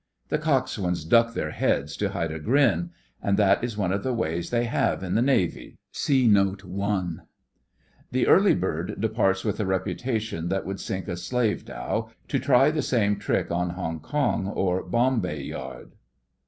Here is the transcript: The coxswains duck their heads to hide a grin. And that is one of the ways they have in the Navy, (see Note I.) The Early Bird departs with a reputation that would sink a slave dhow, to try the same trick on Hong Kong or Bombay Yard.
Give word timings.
The 0.29 0.39
coxswains 0.39 1.05
duck 1.05 1.35
their 1.35 1.51
heads 1.51 1.95
to 1.97 2.09
hide 2.09 2.31
a 2.31 2.39
grin. 2.39 2.89
And 3.21 3.37
that 3.37 3.63
is 3.63 3.77
one 3.77 3.91
of 3.91 4.01
the 4.01 4.15
ways 4.15 4.49
they 4.49 4.63
have 4.65 5.03
in 5.03 5.13
the 5.13 5.21
Navy, 5.21 5.77
(see 5.91 6.27
Note 6.27 6.63
I.) 6.65 7.03
The 8.09 8.25
Early 8.25 8.55
Bird 8.55 8.99
departs 8.99 9.45
with 9.45 9.59
a 9.59 9.65
reputation 9.67 10.49
that 10.49 10.65
would 10.65 10.79
sink 10.79 11.07
a 11.07 11.15
slave 11.15 11.65
dhow, 11.65 12.09
to 12.29 12.39
try 12.39 12.71
the 12.71 12.81
same 12.81 13.17
trick 13.19 13.51
on 13.51 13.69
Hong 13.77 13.99
Kong 13.99 14.47
or 14.47 14.81
Bombay 14.81 15.43
Yard. 15.43 15.91